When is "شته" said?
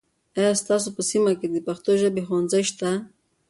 2.69-2.89